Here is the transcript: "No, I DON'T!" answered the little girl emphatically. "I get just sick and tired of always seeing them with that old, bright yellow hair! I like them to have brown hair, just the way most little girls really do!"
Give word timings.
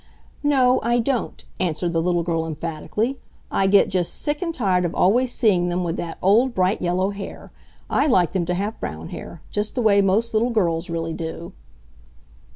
"No, 0.41 0.79
I 0.81 0.97
DON'T!" 0.97 1.45
answered 1.59 1.93
the 1.93 2.01
little 2.01 2.23
girl 2.23 2.47
emphatically. 2.47 3.19
"I 3.51 3.67
get 3.67 3.87
just 3.89 4.19
sick 4.19 4.41
and 4.41 4.51
tired 4.51 4.83
of 4.83 4.95
always 4.95 5.31
seeing 5.31 5.69
them 5.69 5.83
with 5.83 5.95
that 5.97 6.17
old, 6.23 6.55
bright 6.55 6.81
yellow 6.81 7.11
hair! 7.11 7.51
I 7.87 8.07
like 8.07 8.31
them 8.31 8.45
to 8.47 8.55
have 8.55 8.79
brown 8.79 9.09
hair, 9.09 9.41
just 9.51 9.75
the 9.75 9.81
way 9.83 10.01
most 10.01 10.33
little 10.33 10.49
girls 10.49 10.89
really 10.89 11.13
do!" 11.13 11.53